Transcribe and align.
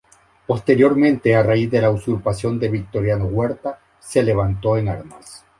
Posteriormente 0.47 1.35
a 1.35 1.43
raíz 1.43 1.69
de 1.69 1.79
la 1.79 1.91
usurpación 1.91 2.57
de 2.57 2.69
Victoriano 2.69 3.25
Huerta, 3.25 3.79
se 3.99 4.23
levantó 4.23 4.75
en 4.75 4.89
armas. 4.89 5.45